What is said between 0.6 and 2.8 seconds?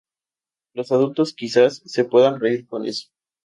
Los adultos quizás se puedan reír